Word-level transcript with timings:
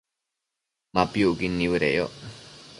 Ma 0.93 1.03
piucquid 1.11 1.53
nibëdeyoc 1.57 2.13